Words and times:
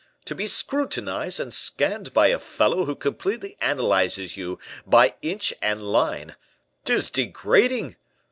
To 0.25 0.33
be 0.33 0.47
scrutinized 0.47 1.39
and 1.39 1.53
scanned 1.53 2.11
by 2.11 2.29
a 2.29 2.39
fellow 2.39 2.85
who 2.85 2.95
completely 2.95 3.55
analyzes 3.61 4.35
you, 4.35 4.57
by 4.83 5.13
inch 5.21 5.53
and 5.61 5.83
line 5.83 6.35
'tis 6.85 7.11
degrading! 7.11 7.97